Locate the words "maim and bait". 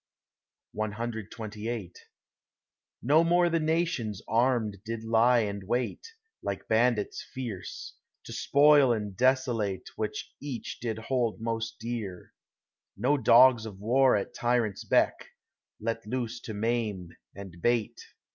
16.55-18.01